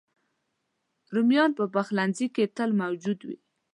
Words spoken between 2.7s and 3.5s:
موجود وي